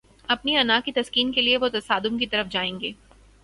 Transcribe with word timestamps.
اپنی 0.27 0.57
انا 0.57 0.79
کی 0.85 0.91
تسکین 0.91 1.31
کے 1.31 1.41
لیے 1.41 1.57
وہ 1.57 1.67
تصادم 1.67 2.17
کی 2.17 2.27
طرف 2.27 2.47
جائیں 2.49 2.79
گے۔ 2.79 2.91